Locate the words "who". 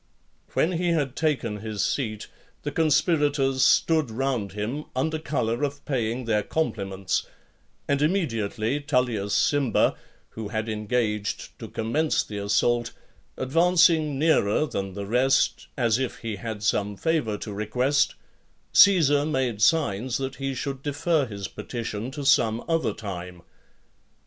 10.29-10.47